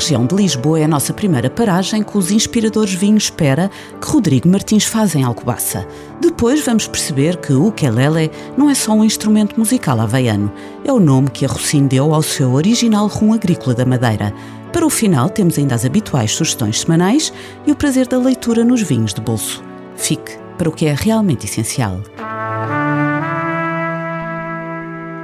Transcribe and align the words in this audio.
Região 0.00 0.24
de 0.24 0.34
Lisboa 0.34 0.80
é 0.80 0.84
a 0.84 0.88
nossa 0.88 1.12
primeira 1.12 1.50
paragem 1.50 2.02
com 2.02 2.18
os 2.18 2.30
inspiradores 2.30 2.94
vinhos 2.94 3.24
Espera 3.24 3.70
que 4.00 4.08
Rodrigo 4.08 4.48
Martins 4.48 4.86
faz 4.86 5.14
em 5.14 5.22
Alcobaça. 5.22 5.86
Depois 6.18 6.64
vamos 6.64 6.88
perceber 6.88 7.36
que 7.36 7.52
o 7.52 7.66
ukelele 7.66 8.30
não 8.56 8.70
é 8.70 8.74
só 8.74 8.92
um 8.92 9.04
instrumento 9.04 9.58
musical 9.58 10.00
havaiano, 10.00 10.50
é 10.86 10.90
o 10.90 10.98
nome 10.98 11.28
que 11.28 11.44
a 11.44 11.48
Rocinho 11.48 11.86
deu 11.86 12.14
ao 12.14 12.22
seu 12.22 12.54
original 12.54 13.08
rum 13.08 13.34
agrícola 13.34 13.74
da 13.74 13.84
Madeira. 13.84 14.32
Para 14.72 14.86
o 14.86 14.90
final 14.90 15.28
temos 15.28 15.58
ainda 15.58 15.74
as 15.74 15.84
habituais 15.84 16.32
sugestões 16.32 16.80
semanais 16.80 17.30
e 17.66 17.70
o 17.70 17.76
prazer 17.76 18.08
da 18.08 18.16
leitura 18.16 18.64
nos 18.64 18.80
vinhos 18.80 19.12
de 19.12 19.20
bolso. 19.20 19.62
Fique 19.96 20.34
para 20.56 20.70
o 20.70 20.72
que 20.72 20.86
é 20.86 20.94
realmente 20.94 21.44
essencial. 21.44 22.00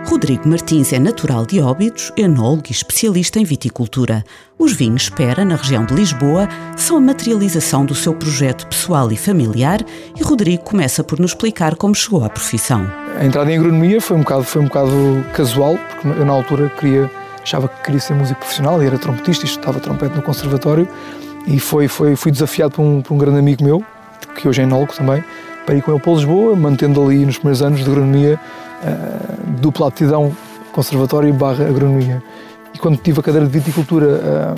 Rodrigo 0.07 0.49
Martins 0.49 0.93
é 0.93 1.01
natural 1.01 1.45
de 1.45 1.61
Óbidos, 1.61 2.13
enólogo 2.17 2.63
e 2.69 2.73
especialista 2.73 3.41
em 3.41 3.45
viticultura. 3.45 4.25
Os 4.57 4.73
vinhos 4.73 5.03
Espera, 5.03 5.45
na 5.45 5.57
região 5.57 5.85
de 5.85 5.93
Lisboa, 5.95 6.49
são 6.77 6.97
a 6.97 7.01
materialização 7.01 7.85
do 7.85 7.93
seu 7.93 8.15
projeto 8.15 8.69
pessoal 8.69 9.11
e 9.11 9.17
familiar 9.17 9.81
e 10.17 10.23
Rodrigo 10.23 10.63
começa 10.63 11.03
por 11.03 11.19
nos 11.19 11.33
explicar 11.33 11.75
como 11.75 11.93
chegou 11.93 12.25
à 12.25 12.31
profissão. 12.31 12.89
A 13.19 13.25
entrada 13.25 13.51
em 13.53 13.59
agronomia 13.59 14.01
foi 14.01 14.17
um 14.17 14.21
bocado, 14.21 14.45
foi 14.45 14.63
um 14.63 14.67
bocado 14.67 15.25
casual, 15.35 15.77
porque 15.77 16.21
eu 16.21 16.25
na 16.25 16.33
altura 16.33 16.69
queria, 16.71 17.11
achava 17.43 17.69
que 17.69 17.83
queria 17.83 18.01
ser 18.01 18.15
músico 18.15 18.39
profissional 18.39 18.81
e 18.81 18.87
era 18.87 18.99
trompetista 18.99 19.45
e 19.45 19.49
estudava 19.49 19.81
trompete 19.81 20.15
no 20.15 20.23
conservatório 20.23 20.89
e 21.49 21.59
foi, 21.59 21.89
foi, 21.89 22.15
fui 22.15 22.31
desafiado 22.31 22.77
por 22.77 22.83
um, 22.83 23.03
por 23.03 23.13
um 23.13 23.19
grande 23.19 23.41
amigo 23.41 23.65
meu, 23.65 23.85
que 24.37 24.49
hoje 24.49 24.61
é 24.61 24.65
enólogo 24.65 24.95
também, 24.95 25.23
para 25.67 25.75
ir 25.75 25.83
com 25.83 25.91
ele 25.91 26.01
para 26.01 26.13
Lisboa, 26.13 26.57
mantendo 26.57 27.05
ali 27.05 27.27
nos 27.27 27.37
primeiros 27.37 27.61
anos 27.61 27.81
de 27.81 27.91
agronomia 27.91 28.39
uh, 28.83 29.61
dupla 29.61 29.89
aptidão 29.89 30.35
conservatório 30.73 31.35
barra 31.35 31.67
agronomia. 31.67 32.23
E 32.73 32.79
quando 32.79 32.97
tive 32.99 33.21
a 33.21 33.23
cadeira 33.23 33.47
de 33.47 33.53
viticultura, 33.53 34.07
uh, 34.07 34.55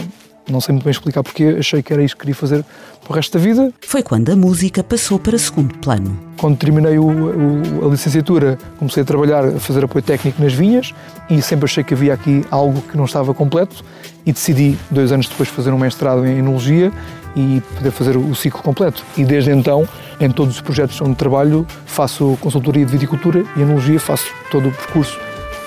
não 0.51 0.61
sei 0.61 0.73
muito 0.73 0.85
bem 0.85 0.91
explicar 0.91 1.23
porquê, 1.23 1.57
achei 1.59 1.83
que 1.83 1.93
era 1.93 2.03
isso 2.03 2.15
que 2.15 2.21
queria 2.21 2.35
fazer 2.35 2.65
para 3.03 3.13
o 3.13 3.15
resto 3.15 3.37
da 3.37 3.45
vida. 3.45 3.73
Foi 3.81 4.03
quando 4.03 4.31
a 4.31 4.37
música 4.37 4.83
passou 4.83 5.19
para 5.19 5.39
segundo 5.39 5.77
plano. 5.79 6.19
Quando 6.37 6.57
terminei 6.57 6.99
o, 6.99 7.07
o, 7.07 7.87
a 7.87 7.91
licenciatura, 7.91 8.59
comecei 8.79 9.03
a 9.03 9.07
trabalhar, 9.07 9.45
a 9.45 9.59
fazer 9.59 9.85
apoio 9.85 10.03
técnico 10.03 10.43
nas 10.43 10.53
vinhas 10.53 10.95
e 11.29 11.41
sempre 11.43 11.65
achei 11.65 11.83
que 11.85 11.95
havia 11.95 12.15
aqui 12.15 12.45
algo 12.51 12.81
que 12.83 12.97
não 12.97 13.05
estava 13.05 13.33
completo 13.35 13.85
e 14.25 14.33
decidi, 14.33 14.79
dois 14.91 15.11
anos 15.13 15.29
depois, 15.29 15.49
fazer 15.49 15.73
um 15.73 15.79
mestrado 15.79 16.27
em 16.27 16.39
enologia 16.39 16.93
e 17.35 17.63
poder 17.77 17.91
fazer 17.91 18.17
o 18.17 18.35
ciclo 18.35 18.63
completo. 18.63 19.05
E 19.17 19.25
desde 19.25 19.51
então, 19.51 19.89
em 20.21 20.31
todos 20.31 20.57
os 20.57 20.61
projetos 20.61 21.01
onde 21.01 21.15
trabalho, 21.15 21.67
faço 21.87 22.37
consultoria 22.41 22.85
de 22.85 22.93
viticultura 22.93 23.45
e 23.57 23.63
enologia, 23.63 24.01
faço 24.01 24.27
todo 24.51 24.69
o 24.69 24.73
percurso, 24.73 25.19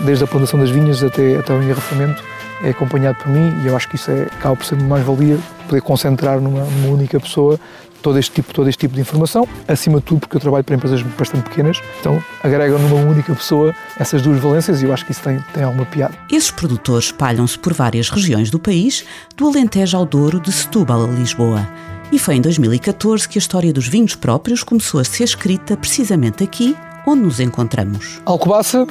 desde 0.01 0.23
a 0.23 0.27
plantação 0.27 0.59
das 0.59 0.69
vinhas 0.69 1.03
até, 1.03 1.37
até 1.37 1.53
o 1.53 1.61
engarrafamento, 1.61 2.30
é 2.63 2.69
acompanhado 2.69 3.17
por 3.17 3.27
mim 3.27 3.53
e 3.63 3.67
eu 3.67 3.75
acho 3.75 3.87
que 3.89 3.95
isso 3.95 4.11
é, 4.11 4.23
acaba 4.23 4.55
por 4.55 4.65
ser 4.65 4.79
mais-valia, 4.81 5.37
poder 5.67 5.81
concentrar 5.81 6.39
numa, 6.39 6.63
numa 6.63 6.93
única 6.93 7.19
pessoa 7.19 7.59
todo 8.01 8.17
este 8.17 8.31
tipo, 8.31 8.53
todo 8.53 8.67
este 8.67 8.79
tipo 8.79 8.95
de 8.95 9.01
informação, 9.01 9.47
acima 9.67 9.99
de 9.99 10.05
tudo 10.05 10.21
porque 10.21 10.35
eu 10.35 10.41
trabalho 10.41 10.63
para 10.63 10.75
empresas 10.75 11.01
bastante 11.01 11.43
pequenas, 11.43 11.79
então 11.99 12.21
agregam 12.43 12.79
numa 12.79 12.99
única 12.99 13.33
pessoa 13.33 13.73
essas 13.99 14.21
duas 14.21 14.39
valências 14.39 14.81
e 14.81 14.85
eu 14.85 14.93
acho 14.93 15.05
que 15.05 15.11
isso 15.11 15.21
tem, 15.21 15.39
tem 15.53 15.63
alguma 15.63 15.85
piada. 15.85 16.13
Esses 16.31 16.51
produtores 16.51 17.05
espalham-se 17.05 17.57
por 17.57 17.73
várias 17.73 18.09
regiões 18.09 18.49
do 18.49 18.59
país, 18.59 19.05
do 19.37 19.47
Alentejo 19.47 19.97
ao 19.97 20.05
Douro, 20.05 20.39
de 20.39 20.51
Setúbal 20.51 21.05
a 21.05 21.07
Lisboa. 21.07 21.67
E 22.11 22.19
foi 22.19 22.35
em 22.35 22.41
2014 22.41 23.29
que 23.29 23.37
a 23.37 23.39
história 23.39 23.71
dos 23.71 23.87
vinhos 23.87 24.15
próprios 24.15 24.63
começou 24.63 24.99
a 24.99 25.03
ser 25.03 25.23
escrita 25.23 25.77
precisamente 25.77 26.43
aqui, 26.43 26.75
onde 27.07 27.21
nos 27.21 27.39
encontramos. 27.39 28.19
Alcobaça, 28.25 28.85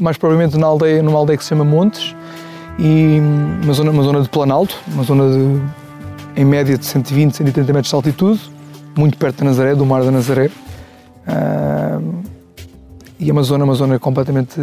mais 0.00 0.16
provavelmente 0.16 0.56
na 0.56 0.66
aldeia, 0.66 1.02
numa 1.02 1.18
aldeia 1.18 1.36
que 1.36 1.42
se 1.42 1.48
chama 1.48 1.64
Montes, 1.64 2.14
e 2.80 3.20
uma 3.62 3.74
zona, 3.74 3.90
uma 3.90 4.02
zona 4.02 4.22
de 4.22 4.28
planalto, 4.28 4.74
uma 4.88 5.04
zona 5.04 5.30
de 5.30 5.60
em 6.40 6.44
média 6.44 6.78
de 6.78 6.86
120, 6.86 7.36
130 7.36 7.72
metros 7.72 7.90
de 7.90 7.94
altitude, 7.94 8.40
muito 8.96 9.18
perto 9.18 9.38
da 9.38 9.44
Nazaré, 9.44 9.74
do 9.74 9.84
Mar 9.84 10.02
da 10.02 10.10
Nazaré. 10.10 10.50
Uh, 11.26 12.22
e 13.18 13.28
é 13.28 13.32
uma 13.32 13.42
zona, 13.42 13.64
uma 13.64 13.74
zona 13.74 13.98
completamente 13.98 14.58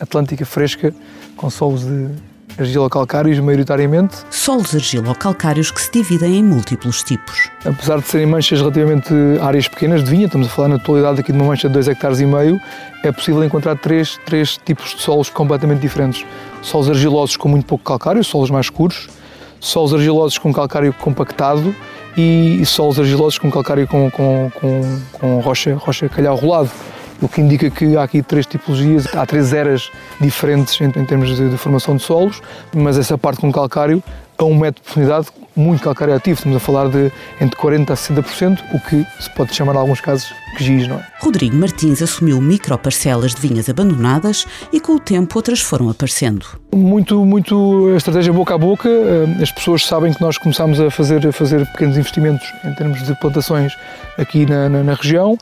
atlântica, 0.00 0.44
fresca, 0.44 0.92
com 1.36 1.48
solos 1.48 1.84
de 1.84 2.08
argilocalcários, 2.58 3.38
maioritariamente. 3.38 4.16
Solos 4.30 4.74
argilocalcários 4.74 5.70
que 5.70 5.80
se 5.80 5.90
dividem 5.90 6.36
em 6.36 6.42
múltiplos 6.42 7.02
tipos. 7.02 7.50
Apesar 7.64 7.98
de 7.98 8.06
serem 8.06 8.26
manchas 8.26 8.60
relativamente 8.60 9.12
áreas 9.40 9.68
pequenas 9.68 10.04
de 10.04 10.10
vinha, 10.10 10.26
estamos 10.26 10.46
a 10.46 10.50
falar 10.50 10.68
na 10.68 10.78
totalidade 10.78 11.20
aqui 11.20 11.32
de 11.32 11.38
uma 11.38 11.46
mancha 11.46 11.68
de 11.68 11.74
2 11.74 11.88
hectares 11.88 12.20
e 12.20 12.26
meio, 12.26 12.60
é 13.02 13.10
possível 13.10 13.42
encontrar 13.44 13.76
três, 13.76 14.18
três 14.24 14.58
tipos 14.58 14.94
de 14.94 15.02
solos 15.02 15.28
completamente 15.30 15.80
diferentes. 15.80 16.24
Solos 16.60 16.88
argilosos 16.88 17.36
com 17.36 17.48
muito 17.48 17.66
pouco 17.66 17.84
calcário, 17.84 18.22
solos 18.22 18.50
mais 18.50 18.66
escuros, 18.66 19.08
solos 19.58 19.94
argilosos 19.94 20.38
com 20.38 20.52
calcário 20.52 20.92
compactado 20.92 21.74
e, 22.16 22.58
e 22.60 22.66
solos 22.66 22.98
argilosos 22.98 23.38
com 23.38 23.50
calcário 23.50 23.86
com, 23.86 24.10
com, 24.10 24.50
com, 24.60 25.00
com 25.12 25.40
rocha, 25.40 25.74
rocha 25.74 26.08
calhau 26.08 26.36
rolado 26.36 26.70
o 27.22 27.28
que 27.28 27.40
indica 27.40 27.70
que 27.70 27.96
há 27.96 28.02
aqui 28.02 28.20
três 28.22 28.44
tipologias, 28.44 29.06
há 29.14 29.24
três 29.24 29.52
eras 29.52 29.90
diferentes 30.20 30.80
em, 30.80 30.86
em 30.86 31.04
termos 31.04 31.34
de, 31.36 31.48
de, 31.48 31.56
formação 31.56 31.96
de 31.96 32.02
solos, 32.02 32.42
mas 32.74 32.98
essa 32.98 33.16
parte 33.16 33.40
com 33.40 33.52
calcário, 33.52 34.02
a 34.36 34.44
um 34.44 34.58
metro 34.58 34.82
de 34.82 34.86
profundidade, 34.86 35.28
muito 35.54 35.82
calcário 35.82 36.14
ativo, 36.14 36.38
estamos 36.38 36.56
a 36.56 36.60
falar 36.60 36.88
de 36.88 37.12
entre 37.40 37.58
40% 37.58 37.90
a 37.90 37.94
60%, 37.94 38.58
o 38.72 38.80
que 38.80 39.06
se 39.20 39.30
pode 39.30 39.54
chamar 39.54 39.74
em 39.74 39.78
alguns 39.78 40.00
casos 40.00 40.32
que 40.56 40.64
giz, 40.64 40.88
não 40.88 40.96
é? 40.96 41.06
Rodrigo 41.20 41.54
Martins 41.54 42.02
assumiu 42.02 42.40
microparcelas 42.40 43.34
de 43.34 43.40
vinhas 43.40 43.68
abandonadas 43.68 44.46
e 44.72 44.80
com 44.80 44.94
o 44.94 45.00
tempo 45.00 45.38
outras 45.38 45.60
foram 45.60 45.90
aparecendo. 45.90 46.46
Muito, 46.74 47.24
muito 47.24 47.90
a 47.92 47.96
estratégia 47.96 48.32
boca 48.32 48.54
a 48.54 48.58
boca, 48.58 48.88
eh, 48.88 49.42
as 49.42 49.52
pessoas 49.52 49.86
sabem 49.86 50.12
que 50.12 50.20
nós 50.20 50.38
começámos 50.38 50.80
a 50.80 50.90
fazer, 50.90 51.26
a 51.26 51.32
fazer 51.32 51.66
pequenos 51.72 51.96
investimentos 51.96 52.46
em 52.64 52.74
termos 52.74 53.02
de 53.02 53.14
plantações 53.14 53.72
aqui 54.18 54.44
na, 54.46 54.68
na, 54.68 54.82
na 54.82 54.94
região, 54.94 55.38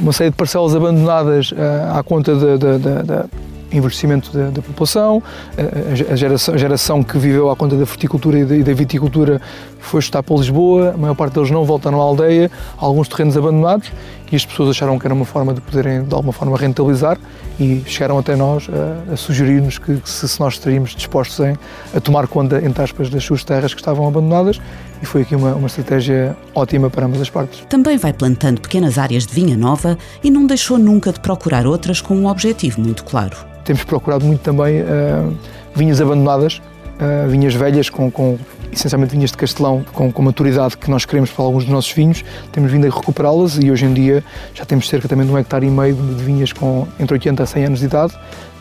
uma 0.00 0.12
série 0.12 0.30
de 0.30 0.36
parcelas 0.36 0.74
abandonadas 0.74 1.52
uh, 1.52 1.98
à 1.98 2.02
conta 2.02 2.34
da 2.34 3.26
envelhecimento 3.72 4.32
da, 4.32 4.50
da 4.50 4.62
população, 4.62 5.22
a, 5.56 6.12
a, 6.12 6.16
geração, 6.16 6.54
a, 6.54 6.58
geração, 6.58 7.02
que 7.02 7.18
viveu 7.18 7.50
à 7.50 7.56
conta 7.56 7.76
da 7.76 7.86
fruticultura 7.86 8.38
e 8.38 8.44
da, 8.44 8.56
e 8.56 8.62
da, 8.62 8.72
viticultura 8.74 9.40
foi 9.80 10.00
estudar 10.00 10.22
para 10.22 10.36
Lisboa, 10.36 10.92
a 10.94 10.96
maior 10.96 11.14
parte 11.14 11.34
deles 11.34 11.50
não 11.50 11.64
voltaram 11.64 12.00
à 12.00 12.04
aldeia, 12.04 12.50
alguns 12.76 13.08
terrenos 13.08 13.36
abandonados 13.36 13.90
e 14.30 14.36
as 14.36 14.46
pessoas 14.46 14.70
acharam 14.70 14.98
que 14.98 15.06
era 15.06 15.14
uma 15.14 15.24
forma 15.24 15.52
de 15.52 15.60
poderem 15.60 16.04
de 16.04 16.14
alguma 16.14 16.32
forma 16.32 16.56
rentabilizar 16.56 17.18
e 17.58 17.82
chegaram 17.86 18.18
até 18.18 18.36
nós 18.36 18.68
a, 18.68 19.12
a 19.12 19.16
sugerir-nos 19.16 19.78
que, 19.78 19.96
que, 19.96 20.08
se, 20.08 20.40
nós 20.40 20.54
estaríamos 20.54 20.90
dispostos 20.94 21.38
em, 21.40 21.56
a 21.94 22.00
tomar 22.00 22.26
conta, 22.26 22.64
entre 22.64 22.82
aspas, 22.82 23.10
das 23.10 23.24
suas 23.24 23.42
terras 23.42 23.74
que 23.74 23.80
estavam 23.80 24.06
abandonadas 24.06 24.60
e 25.02 25.06
foi 25.06 25.22
aqui 25.22 25.34
uma, 25.34 25.54
uma 25.54 25.66
estratégia 25.66 26.36
ótima 26.54 26.88
para 26.88 27.06
ambas 27.06 27.20
as 27.20 27.30
partes. 27.30 27.64
Também 27.68 27.96
vai 27.96 28.12
plantando 28.12 28.60
pequenas 28.60 28.98
áreas 28.98 29.26
de 29.26 29.34
vinha 29.34 29.56
nova 29.56 29.98
e 30.22 30.30
não 30.30 30.46
deixou 30.46 30.78
nunca 30.78 31.12
de 31.12 31.20
procurar 31.20 31.66
outras 31.66 32.00
com 32.00 32.14
um 32.14 32.26
objetivo 32.26 32.80
muito 32.80 33.04
claro. 33.04 33.36
Temos 33.64 33.84
procurado 33.84 34.24
muito 34.24 34.40
também 34.40 34.80
uh, 34.80 35.36
vinhas 35.74 36.00
abandonadas, 36.00 36.60
uh, 37.00 37.28
vinhas 37.28 37.54
velhas 37.54 37.90
com, 37.90 38.10
com 38.10 38.38
essencialmente 38.72 39.12
vinhas 39.12 39.30
de 39.30 39.36
Castelão 39.36 39.84
com, 39.92 40.12
com 40.12 40.22
maturidade 40.22 40.76
que 40.76 40.90
nós 40.90 41.04
queremos 41.04 41.30
para 41.30 41.44
alguns 41.44 41.64
dos 41.64 41.72
nossos 41.72 41.92
vinhos, 41.92 42.24
temos 42.52 42.70
vindo 42.70 42.86
a 42.86 42.90
recuperá-las 42.90 43.58
e 43.58 43.70
hoje 43.70 43.84
em 43.84 43.92
dia 43.92 44.24
já 44.54 44.64
temos 44.64 44.88
cerca 44.88 45.08
também 45.08 45.26
de 45.26 45.32
um 45.32 45.38
hectare 45.38 45.66
e 45.66 45.70
meio 45.70 45.94
de 45.94 46.24
vinhas 46.24 46.52
com 46.52 46.86
entre 46.98 47.14
80 47.14 47.42
a 47.42 47.46
100 47.46 47.64
anos 47.64 47.78
de 47.80 47.86
idade 47.86 48.12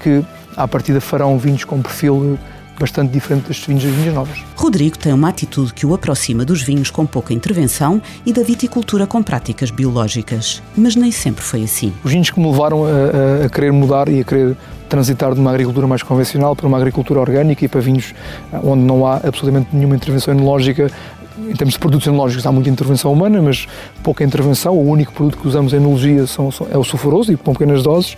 que 0.01 0.23
à 0.55 0.67
partida 0.67 0.99
farão 0.99 1.37
vinhos 1.37 1.63
com 1.63 1.81
perfil 1.81 2.37
bastante 2.79 3.11
diferente 3.11 3.47
destes 3.47 3.67
vinhos 3.67 3.83
das 3.83 3.93
vinhas 3.93 4.13
novas. 4.13 4.39
Rodrigo 4.55 4.97
tem 4.97 5.13
uma 5.13 5.29
atitude 5.29 5.73
que 5.73 5.85
o 5.85 5.93
aproxima 5.93 6.45
dos 6.45 6.61
vinhos 6.61 6.89
com 6.89 7.05
pouca 7.05 7.33
intervenção 7.33 8.01
e 8.25 8.31
da 8.31 8.41
viticultura 8.41 9.05
com 9.05 9.21
práticas 9.21 9.69
biológicas, 9.69 10.63
mas 10.75 10.95
nem 10.95 11.11
sempre 11.11 11.43
foi 11.43 11.63
assim. 11.63 11.93
Os 12.03 12.11
vinhos 12.11 12.29
que 12.29 12.39
me 12.39 12.49
levaram 12.49 12.85
a, 12.85 12.87
a, 12.87 13.45
a 13.45 13.49
querer 13.49 13.71
mudar 13.71 14.07
e 14.09 14.21
a 14.21 14.23
querer 14.23 14.55
transitar 14.89 15.33
de 15.33 15.39
uma 15.39 15.51
agricultura 15.51 15.85
mais 15.85 16.01
convencional 16.01 16.55
para 16.55 16.67
uma 16.67 16.77
agricultura 16.77 17.19
orgânica 17.19 17.63
e 17.63 17.67
para 17.67 17.79
vinhos 17.79 18.13
ah, 18.51 18.59
onde 18.63 18.83
não 18.83 19.05
há 19.05 19.17
absolutamente 19.17 19.69
nenhuma 19.71 19.95
intervenção 19.95 20.33
enológica 20.33 20.91
em 21.37 21.53
termos 21.53 21.73
de 21.73 21.79
produtos 21.79 22.07
enológicos 22.07 22.45
há 22.45 22.51
muita 22.51 22.69
intervenção 22.69 23.11
humana, 23.11 23.41
mas 23.41 23.67
pouca 24.03 24.23
intervenção. 24.23 24.73
O 24.75 24.89
único 24.89 25.13
produto 25.13 25.37
que 25.37 25.47
usamos 25.47 25.73
em 25.73 25.77
enologia 25.77 26.25
são, 26.27 26.51
são, 26.51 26.67
é 26.71 26.77
o 26.77 26.83
sulfuroso 26.83 27.31
e 27.31 27.37
com 27.37 27.53
pequenas 27.53 27.83
doses 27.83 28.17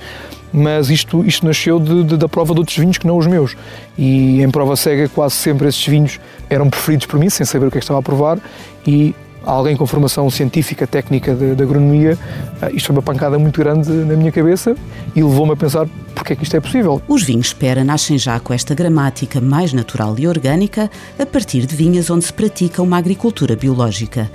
mas 0.53 0.89
isto, 0.89 1.25
isto 1.25 1.45
nasceu 1.45 1.79
de, 1.79 2.03
de, 2.03 2.17
da 2.17 2.27
prova 2.27 2.53
de 2.53 2.59
outros 2.59 2.77
vinhos 2.77 2.97
que 2.97 3.07
não 3.07 3.17
os 3.17 3.25
meus. 3.25 3.55
E 3.97 4.41
em 4.41 4.49
prova 4.49 4.75
cega, 4.75 5.07
quase 5.07 5.35
sempre 5.35 5.67
esses 5.67 5.85
vinhos 5.85 6.19
eram 6.49 6.69
preferidos 6.69 7.05
por 7.05 7.19
mim, 7.19 7.29
sem 7.29 7.45
saber 7.45 7.67
o 7.67 7.71
que 7.71 7.77
é 7.77 7.79
que 7.79 7.85
estava 7.85 7.99
a 7.99 8.03
provar, 8.03 8.37
e 8.85 9.15
alguém 9.43 9.75
com 9.75 9.85
formação 9.87 10.29
científica, 10.29 10.85
técnica 10.85 11.33
de, 11.33 11.55
de 11.55 11.63
agronomia, 11.63 12.17
uh, 12.61 12.75
isto 12.75 12.87
foi 12.87 12.95
uma 12.95 13.01
pancada 13.01 13.39
muito 13.39 13.59
grande 13.59 13.89
na 13.89 14.15
minha 14.15 14.31
cabeça 14.31 14.75
e 15.15 15.23
levou-me 15.23 15.53
a 15.53 15.55
pensar 15.55 15.87
porque 16.21 16.33
é 16.33 16.35
que 16.35 16.43
isto 16.43 16.55
é 16.55 16.59
possível. 16.59 17.01
Os 17.07 17.23
vinhos 17.23 17.47
Espera 17.47 17.83
nascem 17.83 18.15
já 18.15 18.39
com 18.39 18.53
esta 18.53 18.75
gramática 18.75 19.41
mais 19.41 19.73
natural 19.73 20.15
e 20.19 20.27
orgânica 20.27 20.87
a 21.17 21.25
partir 21.25 21.65
de 21.65 21.75
vinhas 21.75 22.11
onde 22.11 22.25
se 22.25 22.31
pratica 22.31 22.83
uma 22.83 22.99
agricultura 22.99 23.55
biológica. 23.55 24.29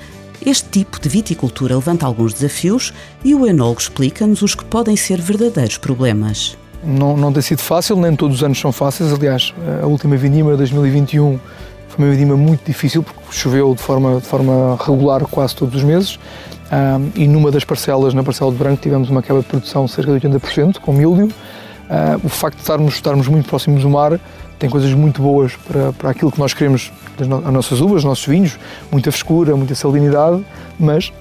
Este 0.44 0.68
tipo 0.68 1.00
de 1.00 1.08
viticultura 1.08 1.76
levanta 1.76 2.04
alguns 2.04 2.34
desafios 2.34 2.92
e 3.24 3.36
o 3.36 3.46
enólogo 3.46 3.80
explica-nos 3.80 4.42
os 4.42 4.52
que 4.52 4.64
podem 4.64 4.96
ser 4.96 5.20
verdadeiros 5.20 5.78
problemas. 5.78 6.58
Não, 6.82 7.16
não 7.16 7.32
tem 7.32 7.40
sido 7.40 7.60
fácil, 7.60 7.96
nem 7.96 8.16
todos 8.16 8.38
os 8.38 8.42
anos 8.42 8.58
são 8.58 8.72
fáceis. 8.72 9.12
Aliás, 9.12 9.54
a 9.80 9.86
última 9.86 10.16
vindima, 10.16 10.56
2021, 10.56 11.38
foi 11.88 12.04
uma 12.04 12.12
vindima 12.12 12.36
muito 12.36 12.66
difícil 12.66 13.04
porque 13.04 13.20
choveu 13.30 13.72
de 13.76 13.80
forma, 13.80 14.20
de 14.20 14.26
forma 14.26 14.76
regular 14.84 15.24
quase 15.26 15.54
todos 15.54 15.76
os 15.76 15.84
meses. 15.84 16.18
Um, 16.72 17.12
e 17.14 17.28
numa 17.28 17.52
das 17.52 17.64
parcelas, 17.64 18.12
na 18.12 18.24
parcela 18.24 18.50
de 18.50 18.58
branco, 18.58 18.82
tivemos 18.82 19.08
uma 19.08 19.22
quebra 19.22 19.40
de 19.40 19.48
produção 19.48 19.84
de 19.84 19.92
cerca 19.92 20.18
de 20.18 20.28
80%, 20.28 20.80
com 20.80 20.92
milho. 20.92 21.32
Uh, 21.88 22.26
o 22.26 22.28
facto 22.28 22.56
de 22.56 22.62
estarmos, 22.62 22.94
estarmos 22.94 23.28
muito 23.28 23.48
próximos 23.48 23.82
do 23.82 23.90
mar 23.90 24.18
tem 24.58 24.68
coisas 24.68 24.92
muito 24.92 25.22
boas 25.22 25.52
para, 25.54 25.92
para 25.92 26.10
aquilo 26.10 26.32
que 26.32 26.38
nós 26.38 26.54
queremos, 26.54 26.90
as, 27.20 27.28
no, 27.28 27.36
as 27.36 27.52
nossas 27.52 27.80
uvas, 27.80 27.98
os 27.98 28.04
nossos 28.04 28.26
vinhos, 28.26 28.58
muita 28.90 29.12
frescura, 29.12 29.54
muita 29.54 29.74
salinidade, 29.74 30.44
mas 30.80 31.12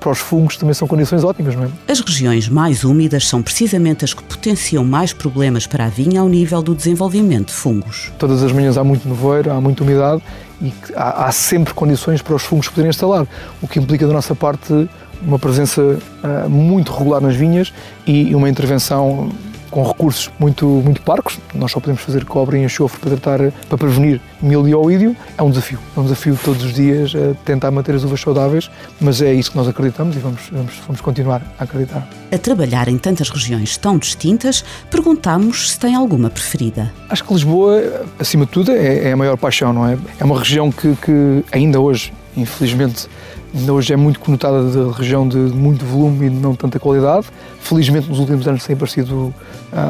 para 0.00 0.10
os 0.10 0.18
fungos 0.18 0.56
também 0.56 0.72
são 0.72 0.88
condições 0.88 1.22
ótimas, 1.22 1.54
não 1.54 1.64
é? 1.64 1.68
As 1.86 2.00
regiões 2.00 2.48
mais 2.48 2.84
úmidas 2.84 3.28
são 3.28 3.42
precisamente 3.42 4.02
as 4.02 4.14
que 4.14 4.22
potenciam 4.22 4.82
mais 4.82 5.12
problemas 5.12 5.66
para 5.66 5.84
a 5.84 5.88
vinha 5.88 6.22
ao 6.22 6.28
nível 6.28 6.62
do 6.62 6.74
desenvolvimento 6.74 7.48
de 7.48 7.52
fungos. 7.52 8.10
Todas 8.18 8.42
as 8.42 8.50
manhãs 8.50 8.78
há 8.78 8.82
muito 8.82 9.06
nevoeiro, 9.06 9.52
há 9.52 9.60
muita 9.60 9.84
umidade 9.84 10.22
e 10.60 10.72
há, 10.96 11.26
há 11.26 11.32
sempre 11.32 11.74
condições 11.74 12.22
para 12.22 12.34
os 12.34 12.42
fungos 12.42 12.68
poderem 12.68 12.88
instalar, 12.88 13.26
o 13.60 13.68
que 13.68 13.78
implica 13.78 14.06
da 14.06 14.14
nossa 14.14 14.34
parte 14.34 14.88
uma 15.22 15.38
presença 15.38 15.82
uh, 15.82 16.48
muito 16.48 16.90
regular 16.92 17.20
nas 17.20 17.36
vinhas 17.36 17.70
e 18.06 18.34
uma 18.34 18.48
intervenção 18.48 19.30
com 19.70 19.86
recursos 19.86 20.30
muito, 20.38 20.66
muito 20.66 21.00
parcos. 21.02 21.38
Nós 21.54 21.70
só 21.70 21.80
podemos 21.80 22.02
fazer 22.02 22.24
cobre 22.24 22.58
e 22.58 22.64
enxofre 22.64 22.98
para 23.00 23.16
tratar, 23.16 23.52
para 23.68 23.78
prevenir 23.78 24.20
milho 24.42 24.68
e 24.68 24.74
oídio. 24.74 25.16
É 25.38 25.42
um 25.42 25.50
desafio. 25.50 25.78
É 25.96 26.00
um 26.00 26.02
desafio 26.04 26.38
todos 26.42 26.64
os 26.64 26.74
dias 26.74 27.12
a 27.14 27.34
tentar 27.44 27.70
manter 27.70 27.94
as 27.94 28.04
uvas 28.04 28.20
saudáveis, 28.20 28.70
mas 29.00 29.22
é 29.22 29.32
isso 29.32 29.50
que 29.50 29.56
nós 29.56 29.68
acreditamos 29.68 30.16
e 30.16 30.18
vamos, 30.18 30.42
vamos, 30.50 30.74
vamos 30.86 31.00
continuar 31.00 31.42
a 31.58 31.64
acreditar. 31.64 32.06
A 32.32 32.38
trabalhar 32.38 32.88
em 32.88 32.98
tantas 32.98 33.28
regiões 33.30 33.76
tão 33.76 33.98
distintas, 33.98 34.64
perguntamos 34.90 35.70
se 35.72 35.78
tem 35.78 35.94
alguma 35.94 36.30
preferida. 36.30 36.92
Acho 37.08 37.24
que 37.24 37.32
Lisboa, 37.32 38.06
acima 38.18 38.46
de 38.46 38.52
tudo, 38.52 38.72
é, 38.72 39.08
é 39.08 39.12
a 39.12 39.16
maior 39.16 39.36
paixão, 39.36 39.72
não 39.72 39.86
é? 39.86 39.98
É 40.18 40.24
uma 40.24 40.38
região 40.38 40.70
que, 40.70 40.94
que 40.96 41.44
ainda 41.52 41.80
hoje, 41.80 42.12
infelizmente, 42.36 43.08
Ainda 43.52 43.72
hoje 43.72 43.92
é 43.92 43.96
muito 43.96 44.20
conotada 44.20 44.62
de 44.70 44.96
região 44.96 45.26
de 45.26 45.36
muito 45.36 45.84
volume 45.84 46.26
e 46.26 46.30
de 46.30 46.36
não 46.36 46.54
tanta 46.54 46.78
qualidade. 46.78 47.26
Felizmente, 47.60 48.08
nos 48.08 48.20
últimos 48.20 48.46
anos 48.46 48.64
têm 48.64 48.74
aparecido 48.74 49.14
uh, 49.16 49.34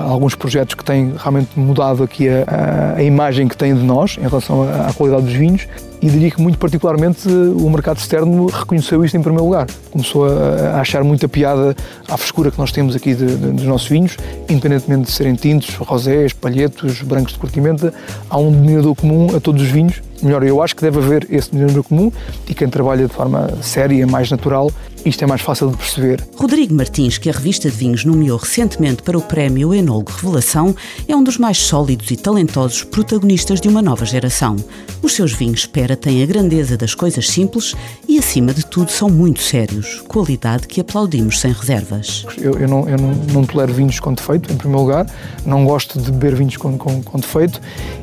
alguns 0.09 0.35
projetos 0.35 0.75
que 0.75 0.85
têm 0.85 1.12
realmente 1.17 1.59
mudado 1.59 2.03
aqui 2.03 2.27
a, 2.29 2.45
a, 2.47 2.97
a 2.97 3.03
imagem 3.03 3.47
que 3.47 3.57
têm 3.57 3.75
de 3.75 3.83
nós 3.83 4.17
em 4.19 4.27
relação 4.27 4.62
à, 4.62 4.89
à 4.89 4.93
qualidade 4.95 5.25
dos 5.25 5.35
vinhos 5.35 5.69
e 6.01 6.09
diria 6.09 6.31
que 6.31 6.41
muito 6.41 6.59
particularmente 6.59 7.29
o 7.29 7.69
mercado 7.69 7.99
externo 7.99 8.47
reconheceu 8.47 9.05
isto 9.05 9.17
em 9.17 9.23
primeiro 9.23 9.45
lugar. 9.45 9.67
Começou 9.91 10.25
a, 10.27 10.81
achar 10.81 11.05
muita 11.05 11.29
piada 11.29 11.77
à 12.09 12.17
frescura 12.17 12.51
que 12.51 12.59
nós 12.59 12.73
temos 12.73 12.97
aqui 12.97 13.15
de, 13.15 13.27
de, 13.27 13.53
dos 13.53 13.65
nossos 13.65 13.89
vinhos, 13.89 14.17
independentemente 14.49 15.05
de 15.05 15.12
serem 15.12 15.35
tintos, 15.35 15.75
rosés, 15.75 16.33
palhetos, 16.33 17.03
brancos 17.03 17.35
de 17.35 17.39
curtimenta, 17.39 17.93
há 18.31 18.39
um 18.39 18.51
denominador 18.51 18.95
comum 18.95 19.37
a 19.37 19.41
todos 19.41 19.61
os 19.61 19.69
vinhos 19.69 20.01
Melhor, 20.22 20.43
eu 20.43 20.62
acho 20.62 20.76
que 20.76 20.82
deve 20.82 20.99
haver 20.99 21.26
esse 21.31 21.50
denominador 21.50 21.84
comum 21.84 22.12
e 22.49 22.55
quem 22.55 22.69
trabalha 22.69 23.06
de 23.06 23.12
forma 23.12 23.49
séria, 23.62 24.06
mais 24.06 24.31
natural, 24.31 24.70
isto 25.05 25.25
é 25.25 25.26
mais 25.26 25.41
fácil 25.41 25.70
de 25.70 25.76
perceber. 25.76 26.25
Rodrigo 26.37 26.75
Martins, 26.75 27.19
que 27.19 27.31
a 27.31 27.32
revista 27.32 27.70
de 27.70 27.76
vinhos 27.76 28.05
nomeou 28.05 28.38
recentemente 28.38 29.02
para 29.02 29.17
o 29.17 29.23
prémio 29.23 29.75
Enólogo 29.75 30.12
Revelação, 30.12 30.75
é 31.08 31.17
um 31.17 31.23
dos 31.23 31.38
mais 31.38 31.58
sólidos 31.58 32.11
e 32.11 32.17
talentosos 32.17 32.85
protagonistas 32.85 33.61
de 33.61 33.69
uma 33.69 33.81
nova 33.81 34.05
geração. 34.05 34.56
Os 35.02 35.14
seus 35.14 35.32
vinhos 35.32 35.61
Espera 35.61 35.97
têm 35.97 36.23
a 36.23 36.26
grandeza 36.26 36.76
das 36.76 36.94
coisas 36.94 37.29
simples 37.29 37.75
e, 38.08 38.19
acima 38.19 38.52
de 38.52 38.67
tudo, 38.67 38.91
são 38.91 39.08
muito 39.08 39.41
sérios, 39.41 40.02
qualidade 40.08 40.67
que 40.67 40.81
aplaudimos 40.81 41.41
sem 41.41 41.52
reservas. 41.52 42.26
Eu, 42.38 42.58
eu, 42.58 42.69
não, 42.69 42.88
eu 42.88 42.99
não, 42.99 43.14
não, 43.32 43.44
tolero 43.44 43.73
vinhos 43.73 44.00
com 44.00 44.12
defeito, 44.12 44.52
em 44.52 44.56
primeiro 44.56 44.82
lugar, 44.82 45.06
não 45.47 45.64
gosto 45.64 46.00
de 46.00 46.11
beber 46.11 46.35
vinhos 46.35 46.56
com, 46.56 46.76
com, 46.76 47.02
com 47.02 47.19
defeito 47.19 47.61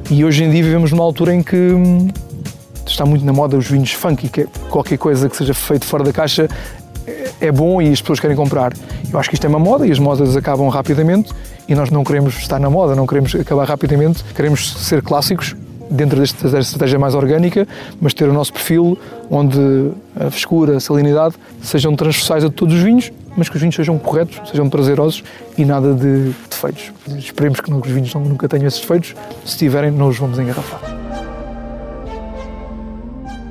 e 0.10 0.24
hoje 0.24 0.44
em 0.44 0.52
dia 0.52 0.64
vivemos 0.64 0.92
numa 0.92 1.04
altura 1.04 1.34
em 1.34 1.44
que 1.44 1.56
hum, 1.56 2.08
está 2.86 3.06
muito 3.06 3.26
na 3.26 3.34
moda 3.34 3.58
os 3.58 3.68
vinhos 3.68 3.92
funky, 3.92 4.30
que 4.30 4.42
é 4.42 4.48
qualquer 4.70 4.98
coisa 4.98 5.30
que 5.30 5.36
seja 5.36 5.54
feito 5.54 5.86
fora 5.86 6.04
da 6.04 6.14
caixa 6.14 6.48
é 7.40 7.52
bom 7.52 7.82
e 7.82 7.92
as 7.92 8.02
pessoas 8.02 8.20
querem 8.20 8.36
comprar. 8.36 8.74
Eu 9.12 9.20
acho 9.20 9.30
que 9.30 9.36
isto 9.36 9.46
é 9.46 9.50
uma 9.50 9.60
moda 9.60 9.86
e 9.86 9.92
as 9.92 10.00
modas 10.00 10.36
acabam 10.36 10.68
rapidamente 10.70 11.32
e 11.68 11.76
nós 11.76 11.90
não 11.90 12.04
queremos 12.04 12.38
estar 12.38 12.60
na 12.60 12.70
moda, 12.70 12.96
não 12.96 13.06
queremos 13.06 13.36
acabar 13.36 13.68
rapidamente, 13.68 14.24
queremos 14.36 14.74
ser 14.78 15.02
clássicos 15.02 15.56
dentro 15.90 16.20
desta 16.20 16.60
estratégia 16.60 17.00
mais 17.00 17.16
orgânica, 17.16 17.68
mas 18.00 18.14
ter 18.14 18.28
o 18.28 18.34
nosso 18.34 18.54
perfil 18.54 18.98
onde 19.30 19.92
a 20.20 20.30
frescura, 20.30 20.78
a 20.78 20.80
salinidade 20.80 21.36
sejam 21.62 21.96
transversais 21.96 22.44
a 22.44 22.50
todos 22.50 22.76
os 22.76 22.82
vinhos, 22.82 23.12
mas 23.36 23.50
que 23.50 23.56
os 23.56 23.62
vinhos 23.62 23.76
sejam 23.76 23.98
corretos, 23.98 24.50
sejam 24.50 24.70
prazerosos 24.70 25.24
e 25.58 25.64
nada 25.64 25.94
de 25.94 26.34
defeitos. 26.50 26.92
Esperemos 27.18 27.60
que 27.60 27.72
os 27.72 27.92
vinhos 27.92 28.14
nunca 28.16 28.48
tenham 28.48 28.68
esses 28.68 28.82
defeitos, 28.82 29.16
se 29.46 29.58
tiverem, 29.58 29.92
não 29.92 30.10
os 30.10 30.18
vamos 30.18 30.40
engarrafar. 30.40 31.07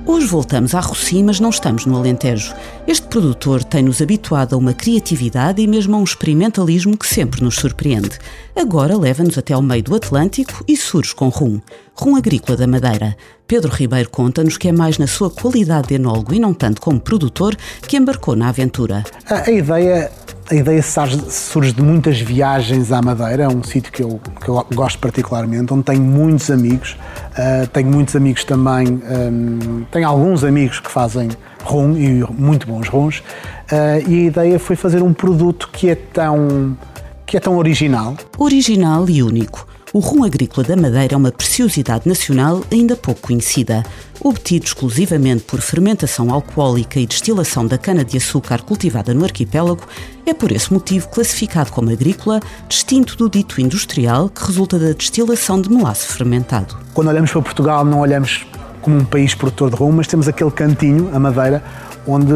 Hoje 0.08 0.24
voltamos 0.28 0.72
à 0.72 0.78
Rossi, 0.78 1.20
mas 1.20 1.40
não 1.40 1.50
estamos 1.50 1.84
no 1.84 1.96
Alentejo. 1.96 2.54
Este 2.86 3.08
produtor 3.08 3.64
tem-nos 3.64 4.00
habituado 4.00 4.54
a 4.54 4.56
uma 4.56 4.72
criatividade 4.72 5.60
e 5.60 5.66
mesmo 5.66 5.96
a 5.96 5.98
um 5.98 6.04
experimentalismo 6.04 6.96
que 6.96 7.08
sempre 7.08 7.42
nos 7.42 7.56
surpreende. 7.56 8.16
Agora 8.54 8.96
leva-nos 8.96 9.36
até 9.36 9.52
ao 9.52 9.60
meio 9.60 9.82
do 9.82 9.96
Atlântico 9.96 10.64
e 10.68 10.76
surge 10.76 11.12
com 11.12 11.28
rum. 11.28 11.60
Rum 11.92 12.14
agrícola 12.14 12.56
da 12.56 12.68
Madeira. 12.68 13.16
Pedro 13.48 13.72
Ribeiro 13.72 14.08
conta-nos 14.08 14.56
que 14.56 14.68
é 14.68 14.72
mais 14.72 14.96
na 14.96 15.08
sua 15.08 15.28
qualidade 15.28 15.88
de 15.88 15.94
enólogo 15.94 16.32
e 16.32 16.38
não 16.38 16.54
tanto 16.54 16.80
como 16.80 17.00
produtor 17.00 17.56
que 17.82 17.96
embarcou 17.96 18.36
na 18.36 18.48
aventura. 18.48 19.02
A 19.28 19.50
ideia 19.50 20.12
a 20.50 20.54
ideia 20.54 20.82
surge 20.82 21.72
de 21.72 21.82
muitas 21.82 22.20
viagens 22.20 22.92
à 22.92 23.02
Madeira, 23.02 23.44
é 23.44 23.48
um 23.48 23.62
sítio 23.62 23.92
que 23.92 24.02
eu, 24.02 24.20
que 24.40 24.48
eu 24.48 24.66
gosto 24.74 24.98
particularmente, 24.98 25.72
onde 25.72 25.82
tenho 25.82 26.02
muitos 26.02 26.50
amigos. 26.50 26.96
Uh, 27.32 27.66
tenho 27.68 27.88
muitos 27.88 28.14
amigos 28.14 28.44
também, 28.44 28.86
um, 28.88 29.84
tenho 29.90 30.06
alguns 30.06 30.44
amigos 30.44 30.78
que 30.78 30.90
fazem 30.90 31.28
rum 31.64 31.96
e 31.96 32.24
muito 32.32 32.66
bons 32.66 32.88
rums. 32.88 33.18
Uh, 33.18 34.08
e 34.08 34.22
a 34.22 34.26
ideia 34.26 34.58
foi 34.58 34.76
fazer 34.76 35.02
um 35.02 35.12
produto 35.12 35.68
que 35.72 35.90
é 35.90 35.94
tão, 35.94 36.76
que 37.24 37.36
é 37.36 37.40
tão 37.40 37.56
original. 37.56 38.16
Original 38.38 39.08
e 39.08 39.22
único 39.22 39.66
o 39.96 39.98
rum 39.98 40.24
agrícola 40.24 40.66
da 40.66 40.76
Madeira 40.76 41.14
é 41.14 41.16
uma 41.16 41.32
preciosidade 41.32 42.06
nacional 42.06 42.62
ainda 42.70 42.94
pouco 42.94 43.28
conhecida. 43.28 43.82
Obtido 44.20 44.66
exclusivamente 44.66 45.44
por 45.44 45.58
fermentação 45.62 46.30
alcoólica 46.30 47.00
e 47.00 47.06
destilação 47.06 47.66
da 47.66 47.78
cana-de-açúcar 47.78 48.60
cultivada 48.60 49.14
no 49.14 49.24
arquipélago, 49.24 49.80
é 50.26 50.34
por 50.34 50.52
esse 50.52 50.70
motivo 50.70 51.08
classificado 51.08 51.72
como 51.72 51.90
agrícola, 51.90 52.40
distinto 52.68 53.16
do 53.16 53.30
dito 53.30 53.58
industrial 53.58 54.28
que 54.28 54.44
resulta 54.44 54.78
da 54.78 54.92
destilação 54.92 55.62
de 55.62 55.70
melaço 55.70 56.08
fermentado. 56.08 56.76
Quando 56.92 57.08
olhamos 57.08 57.32
para 57.32 57.40
Portugal, 57.40 57.82
não 57.82 58.00
olhamos 58.00 58.46
como 58.82 58.98
um 58.98 59.04
país 59.06 59.34
produtor 59.34 59.70
de 59.70 59.76
rum, 59.76 59.92
mas 59.92 60.06
temos 60.06 60.28
aquele 60.28 60.50
cantinho, 60.50 61.08
a 61.14 61.18
Madeira, 61.18 61.64
onde, 62.06 62.34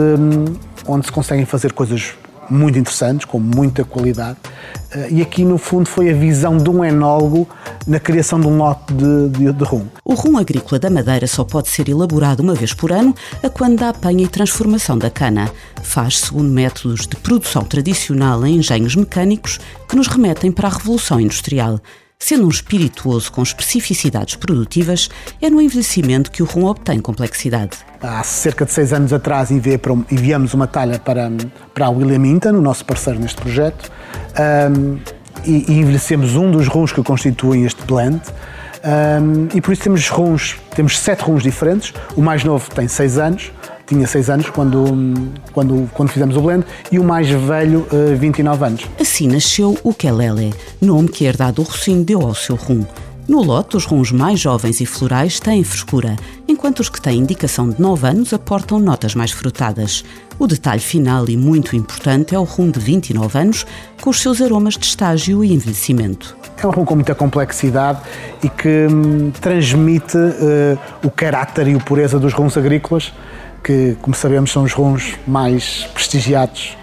onde 0.86 1.04
se 1.04 1.12
conseguem 1.12 1.44
fazer 1.44 1.74
coisas 1.74 2.14
muito 2.50 2.78
interessantes, 2.78 3.24
com 3.24 3.38
muita 3.38 3.84
qualidade. 3.84 4.38
Eh, 4.92 5.08
e 5.12 5.22
aqui, 5.22 5.44
no 5.44 5.58
fundo, 5.58 5.88
foi 5.88 6.10
a 6.10 6.14
visão 6.14 6.56
de 6.56 6.68
um 6.68 6.84
enólogo 6.84 7.48
na 7.86 8.00
criação 8.00 8.40
de 8.40 8.46
um 8.46 8.58
lote 8.58 8.92
de, 8.92 9.28
de, 9.28 9.52
de 9.52 9.64
rum. 9.64 9.86
O 10.04 10.14
rum 10.14 10.36
agrícola 10.36 10.78
da 10.78 10.90
Madeira 10.90 11.26
só 11.26 11.44
pode 11.44 11.68
ser 11.68 11.88
elaborado 11.88 12.40
uma 12.40 12.54
vez 12.54 12.74
por 12.74 12.92
ano, 12.92 13.14
a 13.42 13.48
quando 13.48 13.78
da 13.78 13.90
apanha 13.90 14.24
e 14.24 14.28
transformação 14.28 14.98
da 14.98 15.10
cana. 15.10 15.50
Faz 15.82 16.18
segundo 16.18 16.50
métodos 16.50 17.06
de 17.06 17.16
produção 17.16 17.62
tradicional 17.62 18.44
em 18.46 18.56
engenhos 18.56 18.96
mecânicos 18.96 19.58
que 19.88 19.96
nos 19.96 20.08
remetem 20.08 20.50
para 20.50 20.68
a 20.68 20.72
Revolução 20.72 21.20
Industrial. 21.20 21.80
Sendo 22.22 22.44
um 22.44 22.50
espirituoso 22.50 23.32
com 23.32 23.42
especificidades 23.42 24.36
produtivas, 24.36 25.08
é 25.40 25.48
no 25.48 25.58
envelhecimento 25.58 26.30
que 26.30 26.42
o 26.42 26.46
rum 26.46 26.66
obtém 26.66 27.00
complexidade. 27.00 27.78
Há 27.98 28.22
cerca 28.22 28.66
de 28.66 28.72
seis 28.72 28.92
anos 28.92 29.10
atrás 29.10 29.50
enviamos 29.50 30.52
uma 30.52 30.66
talha 30.66 30.98
para, 30.98 31.32
para 31.72 31.86
a 31.86 31.88
William 31.88 32.24
Hinton, 32.26 32.50
o 32.50 32.60
nosso 32.60 32.84
parceiro 32.84 33.18
neste 33.18 33.40
projeto, 33.40 33.90
um, 34.70 34.98
e, 35.46 35.72
e 35.72 35.78
envelhecemos 35.78 36.36
um 36.36 36.50
dos 36.50 36.68
rums 36.68 36.92
que 36.92 37.02
constituem 37.02 37.64
este 37.64 37.82
blend. 37.86 38.20
Um, 38.84 39.48
e 39.54 39.60
por 39.62 39.72
isso 39.72 39.82
temos 39.82 40.06
rums, 40.10 40.58
temos 40.76 40.98
sete 40.98 41.22
rums 41.22 41.42
diferentes. 41.42 41.94
O 42.14 42.20
mais 42.20 42.44
novo 42.44 42.70
tem 42.70 42.86
seis 42.86 43.16
anos, 43.16 43.50
tinha 43.90 44.06
6 44.06 44.30
anos 44.30 44.50
quando, 44.50 44.84
quando, 45.52 45.90
quando 45.92 46.08
fizemos 46.10 46.36
o 46.36 46.40
blend 46.40 46.64
e 46.92 46.98
o 46.98 47.04
mais 47.04 47.28
velho, 47.28 47.86
29 48.16 48.62
eh, 48.62 48.66
anos. 48.66 48.86
Assim 49.00 49.26
nasceu 49.26 49.76
o 49.82 49.92
Kelele, 49.92 50.54
nome 50.80 51.08
que 51.08 51.26
a 51.26 51.28
herdade 51.28 51.56
do 51.56 51.62
Rocinho 51.62 52.04
deu 52.04 52.20
ao 52.20 52.34
seu 52.34 52.54
rum. 52.54 52.84
No 53.26 53.42
lote, 53.42 53.76
os 53.76 53.84
rums 53.84 54.10
mais 54.10 54.40
jovens 54.40 54.80
e 54.80 54.86
florais 54.86 55.38
têm 55.38 55.62
frescura, 55.62 56.16
enquanto 56.48 56.80
os 56.80 56.88
que 56.88 57.00
têm 57.00 57.18
indicação 57.18 57.68
de 57.68 57.80
9 57.80 58.06
anos 58.06 58.32
aportam 58.32 58.78
notas 58.78 59.14
mais 59.14 59.30
frutadas. 59.30 60.04
O 60.38 60.46
detalhe 60.46 60.80
final 60.80 61.28
e 61.28 61.36
muito 61.36 61.76
importante 61.76 62.34
é 62.34 62.38
o 62.38 62.44
rum 62.44 62.70
de 62.70 62.80
29 62.80 63.38
anos, 63.38 63.66
com 64.00 64.10
os 64.10 64.20
seus 64.20 64.40
aromas 64.40 64.76
de 64.76 64.86
estágio 64.86 65.44
e 65.44 65.52
envelhecimento. 65.52 66.36
É 66.62 66.66
um 66.66 66.70
rum 66.70 66.84
com 66.84 66.94
muita 66.94 67.14
complexidade 67.14 68.00
e 68.42 68.48
que 68.48 68.86
hum, 68.90 69.30
transmite 69.40 70.16
uh, 70.16 70.78
o 71.04 71.10
caráter 71.10 71.68
e 71.68 71.74
a 71.74 71.78
pureza 71.78 72.18
dos 72.18 72.32
rums 72.32 72.56
agrícolas, 72.56 73.12
que, 73.62 73.96
como 74.00 74.14
sabemos, 74.14 74.50
são 74.50 74.64
os 74.64 74.72
rums 74.72 75.16
mais 75.26 75.84
prestigiados 75.94 76.76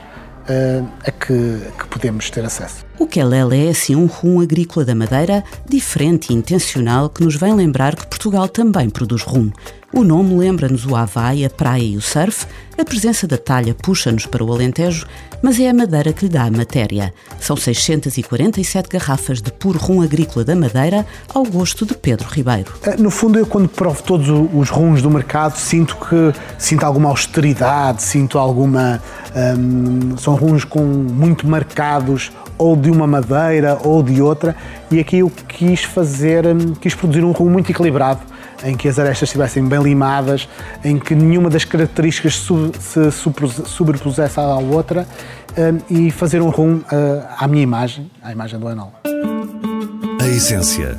uh, 0.49 0.87
a 1.05 1.11
que, 1.11 1.59
que 1.77 1.87
podemos 1.87 2.29
ter 2.29 2.43
acesso. 2.45 2.85
O 2.99 3.05
Quelele 3.05 3.67
é 3.67 3.69
assim 3.69 3.95
um 3.95 4.05
rum 4.05 4.41
agrícola 4.41 4.85
da 4.85 4.95
Madeira, 4.95 5.43
diferente 5.67 6.31
e 6.31 6.35
intencional, 6.35 7.09
que 7.09 7.23
nos 7.23 7.35
vem 7.35 7.53
lembrar 7.53 7.95
que 7.95 8.07
Portugal 8.07 8.47
também 8.47 8.89
produz 8.89 9.21
rum. 9.21 9.51
O 9.93 10.03
nome 10.03 10.37
lembra-nos 10.37 10.85
o 10.85 10.97
Havaí, 10.97 11.45
a 11.45 11.49
praia 11.49 11.81
e 11.81 11.95
o 11.95 12.01
surf, 12.01 12.45
a 12.77 12.83
presença 12.83 13.25
da 13.25 13.37
talha 13.37 13.73
puxa-nos 13.73 14.25
para 14.25 14.43
o 14.43 14.51
Alentejo, 14.51 15.07
mas 15.41 15.57
é 15.61 15.69
a 15.69 15.73
madeira 15.73 16.11
que 16.11 16.25
lhe 16.25 16.31
dá 16.31 16.43
a 16.43 16.51
matéria. 16.51 17.13
São 17.39 17.55
647 17.55 18.89
garrafas 18.89 19.41
de 19.41 19.49
puro 19.49 19.79
rum 19.79 20.01
agrícola 20.01 20.43
da 20.43 20.57
Madeira 20.57 21.05
ao 21.33 21.45
gosto 21.45 21.85
de 21.85 21.95
Pedro 21.95 22.27
Ribeiro. 22.29 22.73
Eh, 22.83 22.97
no 22.97 23.09
fundo, 23.09 23.39
eu 23.39 23.45
quando 23.45 23.69
provo 23.69 24.03
todos 24.03 24.27
os 24.53 24.69
rums 24.69 25.01
do 25.01 25.09
mercado, 25.09 25.55
sinto 25.55 25.95
que 25.95 26.33
sinto 26.59 26.85
alguma 26.85 27.07
austeridade, 27.07 28.03
sinto 28.03 28.37
alguma. 28.37 29.01
Hum, 29.35 30.17
são 30.17 30.35
rums 30.35 30.65
com 30.65 30.81
muito 30.81 31.47
marcados 31.47 32.31
ou 32.57 32.75
de 32.75 32.91
uma 32.91 33.07
madeira 33.07 33.77
ou 33.83 34.03
de 34.03 34.21
outra, 34.21 34.53
e 34.91 34.99
aqui 34.99 35.19
eu 35.19 35.31
quis 35.47 35.83
fazer, 35.83 36.45
hum, 36.45 36.73
quis 36.81 36.93
produzir 36.93 37.23
um 37.23 37.31
rum 37.31 37.49
muito 37.49 37.71
equilibrado 37.71 38.19
em 38.63 38.75
que 38.75 38.87
as 38.87 38.97
arestas 38.97 39.29
estivessem 39.29 39.65
bem 39.67 39.81
limadas, 39.81 40.47
em 40.83 40.97
que 40.97 41.13
nenhuma 41.13 41.49
das 41.49 41.65
características 41.65 42.45
se 42.79 43.11
sobrepusesse 43.65 44.39
à 44.39 44.57
outra 44.57 45.07
um, 45.57 46.07
e 46.07 46.11
fazer 46.11 46.41
um 46.41 46.49
rum 46.49 46.77
uh, 46.77 46.83
à 47.37 47.47
minha 47.47 47.63
imagem, 47.63 48.09
à 48.21 48.31
imagem 48.31 48.59
do 48.59 48.69
Enola. 48.69 48.93
A 50.21 50.27
essência. 50.27 50.97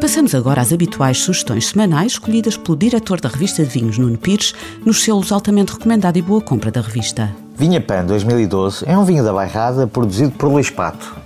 Passamos 0.00 0.34
agora 0.34 0.60
às 0.60 0.72
habituais 0.72 1.18
sugestões 1.18 1.68
semanais 1.68 2.12
escolhidas 2.12 2.56
pelo 2.56 2.76
diretor 2.76 3.20
da 3.20 3.28
revista 3.28 3.62
de 3.62 3.70
vinhos, 3.70 3.96
Nuno 3.96 4.18
Pires, 4.18 4.54
nos 4.84 5.02
selos 5.02 5.32
altamente 5.32 5.72
recomendado 5.72 6.18
e 6.18 6.22
boa 6.22 6.42
compra 6.42 6.70
da 6.70 6.82
revista. 6.82 7.34
Vinha 7.56 7.80
Pan 7.80 8.04
2012 8.04 8.84
é 8.86 8.98
um 8.98 9.04
vinho 9.04 9.24
da 9.24 9.32
Bairrada 9.32 9.86
produzido 9.86 10.32
por 10.32 10.50
Luís 10.50 10.68
Pato. 10.68 11.16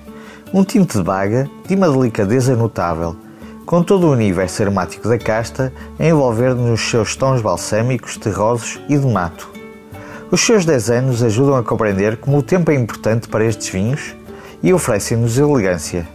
Um 0.52 0.62
tinto 0.62 0.98
de 0.98 1.04
baga 1.04 1.48
de 1.66 1.74
uma 1.74 1.90
delicadeza 1.90 2.54
notável– 2.54 3.16
com 3.68 3.82
todo 3.82 4.06
o 4.06 4.12
universo 4.12 4.62
aromático 4.62 5.06
da 5.06 5.18
casta 5.18 5.70
a 5.98 6.06
envolver 6.06 6.54
nos 6.54 6.80
seus 6.80 7.14
tons 7.14 7.42
balsâmicos, 7.42 8.16
terrosos 8.16 8.80
e 8.88 8.96
de 8.96 9.06
mato. 9.06 9.46
Os 10.30 10.40
seus 10.40 10.64
10 10.64 10.88
anos 10.88 11.22
ajudam 11.22 11.54
a 11.54 11.62
compreender 11.62 12.16
como 12.16 12.38
o 12.38 12.42
tempo 12.42 12.70
é 12.70 12.74
importante 12.74 13.28
para 13.28 13.44
estes 13.44 13.68
vinhos 13.68 14.16
e 14.62 14.72
oferecem-nos 14.72 15.36
elegância. 15.36 16.08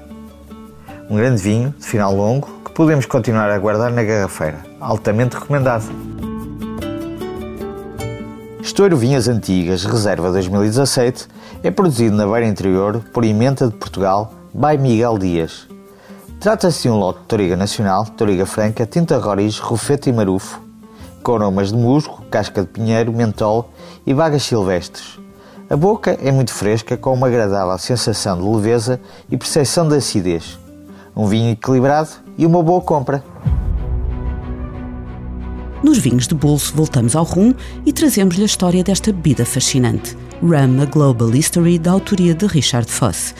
Um 1.08 1.16
grande 1.16 1.44
vinho, 1.44 1.76
de 1.78 1.86
final 1.86 2.16
longo, 2.16 2.50
que 2.66 2.72
podemos 2.72 3.06
continuar 3.06 3.52
a 3.52 3.60
guardar 3.60 3.92
na 3.92 4.02
garrafeira. 4.02 4.58
Altamente 4.80 5.36
recomendado. 5.36 5.86
Estouro 8.64 8.98
Vinhas 8.98 9.28
Antigas, 9.28 9.86
Reserva 9.86 10.32
2017, 10.32 11.28
é 11.62 11.70
produzido 11.70 12.16
na 12.16 12.26
Beira 12.26 12.48
Interior 12.48 13.00
por 13.14 13.24
Imenta 13.24 13.68
de 13.68 13.76
Portugal, 13.76 14.34
by 14.56 14.76
Miguel 14.76 15.20
Dias 15.20 15.72
Trata-se 16.44 16.82
de 16.82 16.90
um 16.90 16.98
lote 16.98 17.20
de 17.20 17.26
Toriga 17.28 17.56
Nacional, 17.56 18.04
Toriga 18.04 18.46
Franca, 18.46 18.86
Tinta 18.86 19.18
Roriz, 19.18 19.60
Rufete 19.60 20.10
e 20.10 20.12
Marufo, 20.12 20.62
com 21.24 21.36
aromas 21.36 21.72
de 21.72 21.78
musgo, 21.78 22.22
casca 22.30 22.64
de 22.64 22.68
pinheiro, 22.68 23.14
mentol 23.14 23.72
e 24.06 24.14
vagas 24.14 24.44
silvestres. 24.44 25.18
A 25.70 25.78
boca 25.78 26.18
é 26.22 26.34
muito 26.34 26.52
fresca, 26.52 26.98
com 26.98 27.14
uma 27.14 27.28
agradável 27.28 27.78
sensação 27.78 28.38
de 28.38 28.44
leveza 28.46 29.00
e 29.32 29.38
percepção 29.38 29.88
de 29.88 29.96
acidez. 29.96 30.60
Um 31.16 31.28
vinho 31.28 31.52
equilibrado 31.52 32.10
e 32.38 32.46
uma 32.46 32.62
boa 32.62 32.82
compra. 32.82 33.24
Nos 35.82 35.98
vinhos 35.98 36.28
de 36.28 36.36
bolso 36.36 36.74
voltamos 36.76 37.16
ao 37.16 37.24
rum 37.24 37.54
e 37.86 37.94
trazemos-lhe 37.94 38.44
a 38.44 38.48
história 38.48 38.84
desta 38.84 39.14
bebida 39.14 39.46
fascinante. 39.46 40.18
Rum, 40.42 40.82
a 40.82 40.86
Global 40.86 41.34
History, 41.34 41.80
da 41.80 41.92
autoria 41.92 42.36
de 42.36 42.46
Richard 42.48 42.92
Foss 42.92 43.34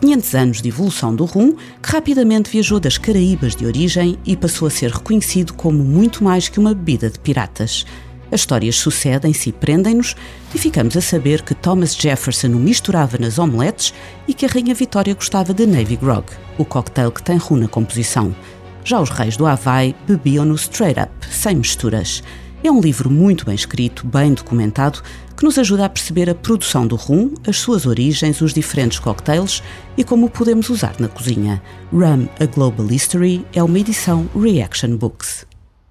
500 0.00 0.34
anos 0.34 0.62
de 0.62 0.68
evolução 0.68 1.14
do 1.14 1.26
rum, 1.26 1.54
que 1.82 1.90
rapidamente 1.90 2.50
viajou 2.50 2.80
das 2.80 2.96
Caraíbas 2.96 3.54
de 3.54 3.66
origem 3.66 4.18
e 4.24 4.34
passou 4.34 4.66
a 4.66 4.70
ser 4.70 4.90
reconhecido 4.90 5.52
como 5.52 5.84
muito 5.84 6.24
mais 6.24 6.48
que 6.48 6.58
uma 6.58 6.74
bebida 6.74 7.10
de 7.10 7.18
piratas. 7.18 7.84
As 8.32 8.40
histórias 8.40 8.76
sucedem-se 8.76 9.50
e 9.50 9.52
prendem-nos, 9.52 10.16
e 10.54 10.58
ficamos 10.58 10.96
a 10.96 11.00
saber 11.02 11.42
que 11.42 11.54
Thomas 11.54 11.94
Jefferson 11.94 12.48
o 12.48 12.58
misturava 12.58 13.18
nas 13.18 13.38
omeletes 13.38 13.92
e 14.26 14.32
que 14.32 14.46
a 14.46 14.48
Rainha 14.48 14.74
Vitória 14.74 15.14
gostava 15.14 15.52
de 15.52 15.66
Navy 15.66 15.96
Grog, 15.96 16.24
o 16.56 16.64
cocktail 16.64 17.12
que 17.12 17.22
tem 17.22 17.36
rum 17.36 17.56
na 17.56 17.68
composição. 17.68 18.34
Já 18.82 19.00
os 19.00 19.10
reis 19.10 19.36
do 19.36 19.46
Havaí 19.46 19.94
bebiam-no 20.06 20.54
straight 20.54 20.98
up, 20.98 21.10
sem 21.30 21.56
misturas. 21.56 22.22
É 22.62 22.70
um 22.70 22.80
livro 22.80 23.10
muito 23.10 23.44
bem 23.44 23.54
escrito, 23.54 24.06
bem 24.06 24.32
documentado, 24.32 25.02
que 25.40 25.46
nos 25.46 25.56
ajuda 25.56 25.86
a 25.86 25.88
perceber 25.88 26.28
a 26.28 26.34
produção 26.34 26.86
do 26.86 26.96
rum, 26.96 27.32
as 27.48 27.56
suas 27.56 27.86
origens, 27.86 28.42
os 28.42 28.52
diferentes 28.52 28.98
cocktails 28.98 29.62
e 29.96 30.04
como 30.04 30.26
o 30.26 30.30
podemos 30.30 30.68
usar 30.68 30.96
na 31.00 31.08
cozinha. 31.08 31.62
Rum, 31.90 32.28
A 32.38 32.44
Global 32.44 32.86
History 32.92 33.46
é 33.54 33.62
uma 33.62 33.78
edição 33.78 34.28
Reaction 34.38 34.98
Books. 34.98 35.46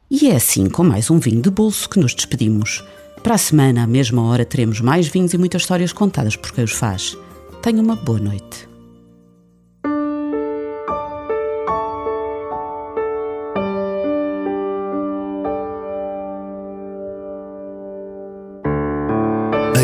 E 0.07 0.29
é 0.29 0.35
assim, 0.35 0.69
com 0.69 0.83
mais 0.83 1.09
um 1.09 1.17
vinho 1.17 1.41
de 1.41 1.49
bolso, 1.49 1.89
que 1.89 1.99
nos 1.99 2.13
despedimos. 2.13 2.83
Para 3.23 3.33
a 3.33 3.39
semana, 3.39 3.81
à 3.81 3.87
mesma 3.87 4.21
hora, 4.21 4.45
teremos 4.45 4.81
mais 4.81 5.07
vinhos 5.07 5.33
e 5.33 5.37
muitas 5.39 5.63
histórias 5.63 5.91
contadas 5.91 6.35
por 6.35 6.51
quem 6.51 6.63
os 6.63 6.73
faz. 6.73 7.17
Tenha 7.63 7.81
uma 7.81 7.95
boa 7.95 8.19
noite. 8.19 8.68